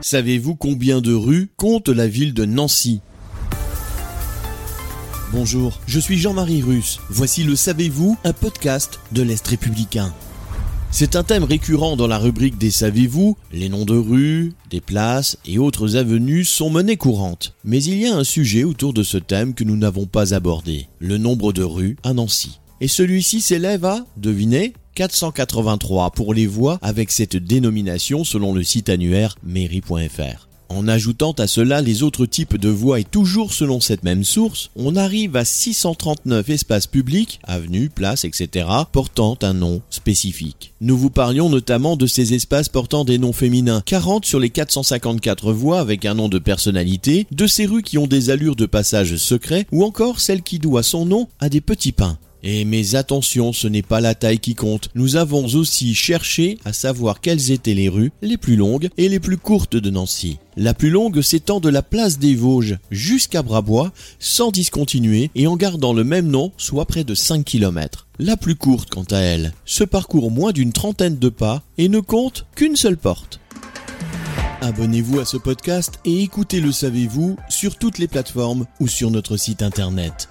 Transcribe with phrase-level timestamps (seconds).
[0.00, 3.00] Savez-vous combien de rues compte la ville de Nancy?
[5.32, 7.00] Bonjour, je suis Jean-Marie Russe.
[7.10, 10.14] Voici le Savez-vous, un podcast de l'Est républicain.
[10.92, 13.36] C'est un thème récurrent dans la rubrique des Savez-vous.
[13.52, 17.54] Les noms de rues, des places et autres avenues sont monnaie courante.
[17.64, 20.86] Mais il y a un sujet autour de ce thème que nous n'avons pas abordé.
[21.00, 22.60] Le nombre de rues à Nancy.
[22.80, 28.88] Et celui-ci s'élève à, devinez, 483 pour les voies avec cette dénomination selon le site
[28.88, 30.48] annuaire mairie.fr.
[30.70, 34.70] En ajoutant à cela les autres types de voies et toujours selon cette même source,
[34.74, 40.74] on arrive à 639 espaces publics, avenues, places, etc., portant un nom spécifique.
[40.80, 45.52] Nous vous parlions notamment de ces espaces portant des noms féminins, 40 sur les 454
[45.52, 49.14] voies avec un nom de personnalité, de ces rues qui ont des allures de passage
[49.16, 52.18] secret, ou encore celle qui doit son nom à des petits pains.
[52.64, 54.88] Mais attention, ce n'est pas la taille qui compte.
[54.94, 59.20] Nous avons aussi cherché à savoir quelles étaient les rues les plus longues et les
[59.20, 60.38] plus courtes de Nancy.
[60.56, 65.56] La plus longue s'étend de la place des Vosges jusqu'à Brabois, sans discontinuer et en
[65.56, 68.06] gardant le même nom, soit près de 5 km.
[68.18, 72.00] La plus courte, quant à elle, se parcourt moins d'une trentaine de pas et ne
[72.00, 73.40] compte qu'une seule porte.
[74.62, 79.36] Abonnez-vous à ce podcast et écoutez Le Savez-vous sur toutes les plateformes ou sur notre
[79.36, 80.30] site internet.